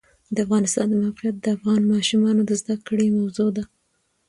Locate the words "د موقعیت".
0.89-1.35